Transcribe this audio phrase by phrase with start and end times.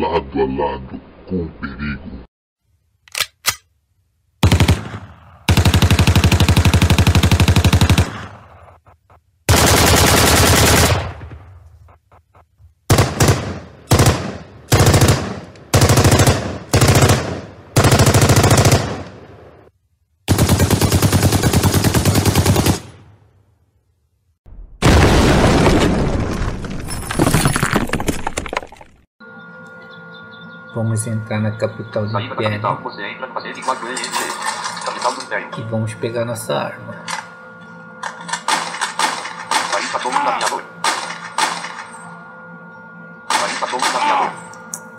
[0.00, 2.27] lado a lado com o perigo.
[30.74, 32.76] Vamos entrar na capital do da Império capital.
[34.84, 36.94] Capital do e vamos pegar nossa arma.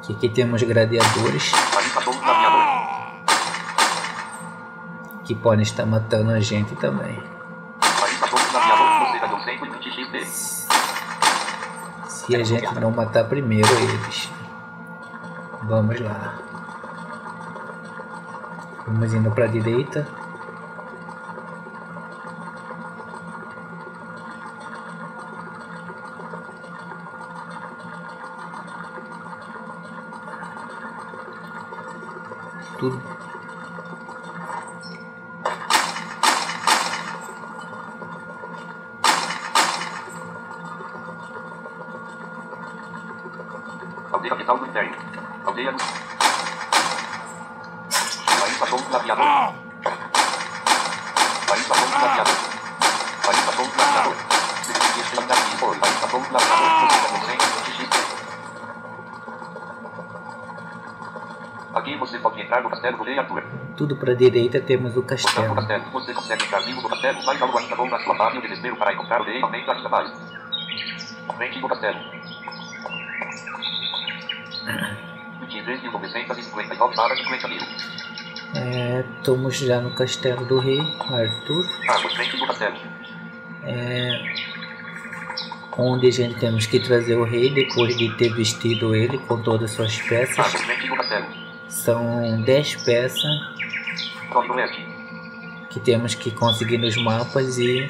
[0.00, 1.52] Aqui, aqui temos gladiadores
[5.24, 7.22] que podem estar matando a gente também.
[7.78, 9.12] País passou navegador.
[9.12, 10.24] Você ganhou 120 XP.
[12.08, 14.37] Se a gente não matar primeiro eles.
[15.68, 16.38] Vamos lá.
[18.86, 20.06] Vamos indo para a direita.
[32.78, 33.02] Tudo
[44.10, 45.17] Aldeia capital do Império.
[45.58, 45.78] Aldeia do...
[48.40, 49.54] País passou um navegador.
[51.48, 52.34] País passou um navegador.
[53.26, 54.16] País passou um navegador.
[55.00, 56.88] Este navio, País passou um navegador.
[56.88, 57.98] Você ganhou 120 XP.
[61.74, 63.42] Aqui você pode entrar no castelo do Rei Arthur.
[63.76, 65.90] tudo para a direita temos o Portanto, castelo.
[65.90, 68.92] você consegue entrar vivo no castelo, algo ainda bom na sua base, o desespero para
[68.92, 70.12] encontrar o rei aumenta ainda mais.
[71.36, 71.98] Frente do castelo.
[75.46, 77.60] 23.959 para 50 mil.
[78.54, 81.66] É, estamos já no castelo do rei Arthur.
[81.88, 82.76] Água, frente do castelo.
[83.64, 84.34] é,
[85.76, 89.70] onde a gente temos que trazer o rei depois de ter vestido ele com todas
[89.70, 90.38] as suas peças.
[90.38, 91.26] Água, frente do castelo.
[91.68, 93.58] São 10 peças
[94.54, 94.86] leste.
[95.70, 97.86] que temos que conseguir nos mapas e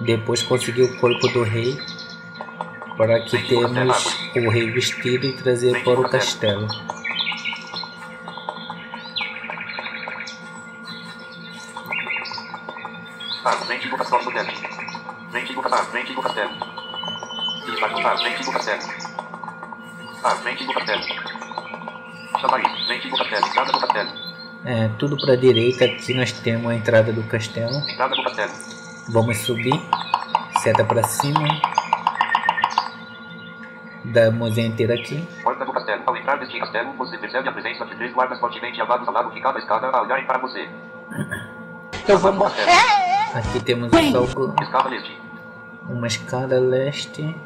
[0.00, 1.76] depois conseguir o corpo do rei
[2.96, 6.68] para que temos o rei vestido e trazer para o castelo.
[13.66, 14.36] Frente do castelo
[15.56, 16.50] do castelo, frente do castelo.
[17.66, 18.18] Do castelo.
[18.18, 18.44] Frente
[23.74, 24.26] do castelo.
[24.64, 27.72] É, tudo para a direita, aqui nós temos a entrada do castelo.
[27.88, 28.52] Entrada do castelo.
[29.08, 29.80] Vamos subir,
[30.62, 31.46] seta para cima.
[34.12, 35.26] Damos enter aqui.
[35.42, 36.02] Porta do castelo.
[36.06, 39.30] Ao entrar neste castelo, você percebe a presença de três guardas fortemente armados ao lado
[39.32, 40.68] de cada escada a olharem para você.
[42.06, 42.70] Eu vou castelo.
[43.34, 45.20] Aqui temos o salgo, Escada leste.
[45.88, 47.36] uma escada leste.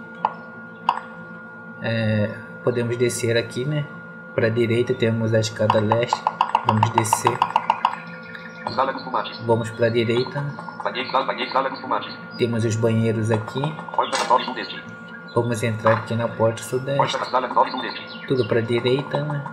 [1.82, 3.86] É, podemos descer aqui, né?
[4.34, 6.20] Para a direita temos a escada leste.
[6.66, 7.36] Vamos descer.
[8.74, 9.40] Sala dos fumantes.
[9.44, 10.44] Vamos para a direita.
[10.84, 12.14] Banheiro, sala, banheiro, sala dos fumantes.
[12.38, 13.60] Temos os banheiros aqui.
[15.34, 17.70] Vamos entrar aqui na porta Porta sudeste.
[17.70, 18.26] Sudeste.
[18.26, 19.44] Tudo para direita, né?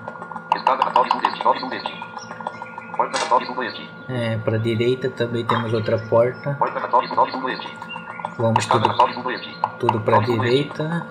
[4.10, 6.58] É, para a direita também temos outra porta.
[8.38, 8.90] Vamos tudo,
[9.80, 11.06] tudo para direita.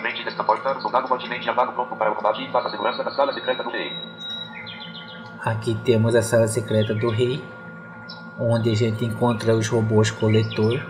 [0.00, 3.32] Frente desta porta, soldado fortemente armado pronto para o combate e faça segurança da sala
[3.32, 3.92] secreta do rei.
[5.44, 7.42] Aqui temos a sala secreta do rei,
[8.38, 10.80] onde a gente encontra os robôs coletor.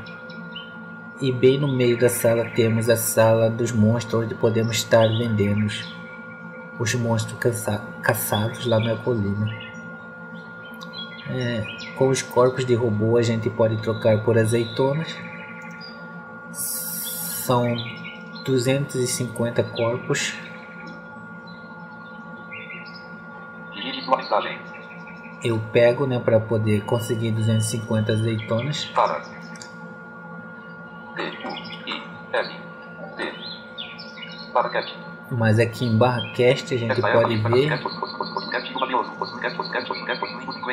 [1.20, 5.66] E bem no meio da sala temos a sala dos monstros, onde podemos estar vendendo
[5.66, 5.92] os-
[6.78, 9.50] os monstros caça- caçados lá na colina.
[11.30, 11.64] É,
[11.96, 15.14] com os corpos de robô a gente pode trocar por azeitonas.
[16.52, 17.66] São
[18.44, 20.34] 250 corpos.
[25.42, 28.84] Eu pego, né, para poder conseguir 250 azeitonas.
[28.86, 29.37] Para.
[35.30, 37.68] Mas aqui em barra cast a gente é pode ver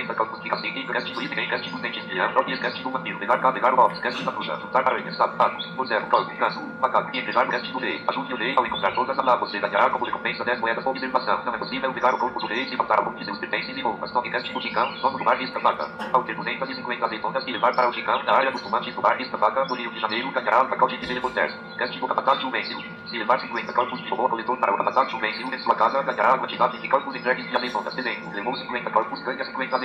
[0.04, 0.36] das castes, os- os- os cast do mafioso.
[0.36, 2.30] Os cast, os cast, os cast, os 250 corpos de cacique, crédito item, crédito dentistia,
[2.30, 6.38] própria crédito vampiro, pegar cá, pegar box, crédito tapuja, juntar aranha, sapato, por zero, corpo,
[6.38, 8.04] canso, macaco, e entregar crédito rei.
[8.08, 11.42] Ajude o rei ao encontrar todas as lá, você ganhará como recompensa 10 moedas observação.
[11.46, 13.82] Não é possível pegar o corpo do rei e matar algum de seus pertences e
[13.82, 14.12] roupas.
[14.12, 15.90] Toque crédito chicão, dono do bar Vista Vaca.
[16.14, 19.18] Ao ter 250 azeitonas e levar para o chicão na área dos fumantes do bar
[19.18, 21.56] Vista Vaca, no Rio de Janeiro, ganhará um pacote de helicópteros.
[21.78, 22.80] Crédito capataz Juvencil.
[23.08, 26.34] Se levar 50 corpos de robô coletor para o capataz Juvencil em sua casa, ganhará
[26.34, 27.98] a quantidade de corpos entregues de azeitonas.
[27.98, 29.85] Exemplo, levou 50 corpos, ganha 50 azeitonas.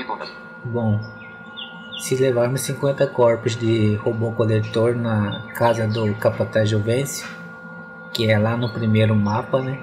[0.65, 1.01] Bom,
[1.99, 7.29] se levarmos 50 corpos de robô coletor na casa do Capataz Juvencio,
[8.13, 9.79] que é lá no primeiro mapa, né?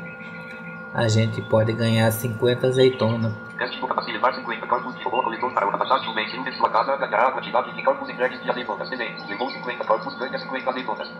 [0.94, 3.34] A gente pode ganhar 50 azeitonas.
[3.56, 6.96] Crédito capaz de levar 50 corpos de robô coletor para o capataz em sua casa,
[6.98, 8.90] ganhará a quantidade de corpos entregues de azeitonas.
[8.90, 11.12] Levou 50 corpos, ganha 50 azeitonas.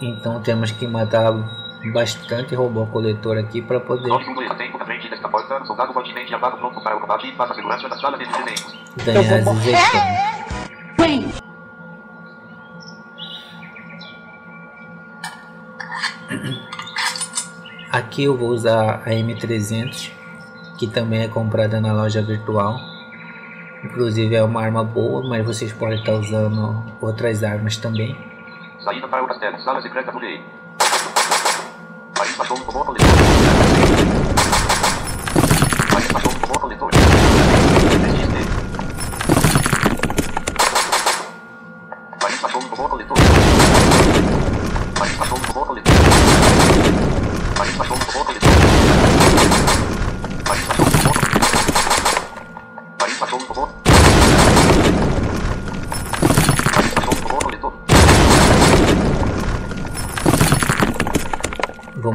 [0.00, 1.32] Então temos que matar
[1.90, 4.08] bastante robô coletor aqui para poder
[9.04, 9.44] ganhar as.
[10.98, 11.32] Vem!
[17.90, 20.12] Aqui eu vou usar a M300,
[20.78, 22.80] que também é comprada na loja virtual.
[23.84, 28.16] Inclusive é uma arma boa, mas vocês podem estar usando outras armas também.
[28.80, 30.42] Saída para o castelo, sala secreta do rei.
[32.22, 33.08] País baixou um robô coletor.
[33.08, 34.11] País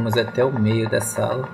[0.08, 1.46] Vamos até o meio da sala.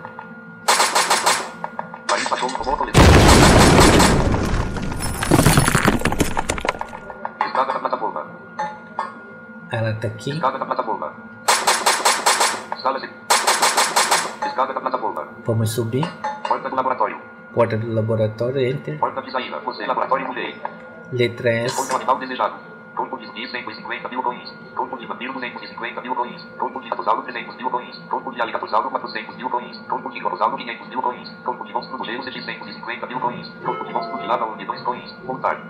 [9.72, 10.40] Ela tá aqui.
[15.44, 16.06] Vamos subir.
[16.46, 17.18] Porta do laboratório.
[17.52, 19.00] Porta do laboratório, enter.
[19.00, 19.58] Porta de saída.
[19.58, 20.28] Você, laboratório.
[21.10, 21.92] Letra S.
[21.92, 22.73] Animal desejado.
[22.94, 24.52] Corpo de zumbi 150 mil coins.
[24.74, 26.42] Corpo de vampiro 250 mil coins.
[26.58, 27.98] Corpo de ratossauro 300 mil coins.
[28.08, 29.78] Corpo de aligatossauro 400 mil coins.
[29.88, 31.30] Corpo de crocossauro 500 mil coins.
[31.44, 33.48] Corpo de monstro do gelo 650 mil coins.
[33.64, 35.16] Corpo de monstro de lava 1 de 2 coins.
[35.24, 35.60] Voltar.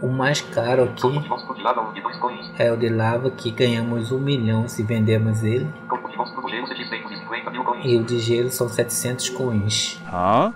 [0.00, 2.50] O mais caro aqui de monstro de lava 1 de 2 coins.
[2.58, 5.70] é o de lava, que ganhamos um milhão se vendermos ele.
[5.88, 7.84] Corpo de monstro do gelo 650 mil coins.
[7.84, 10.00] E o de gelo são 700 coins.
[10.06, 10.52] Huh?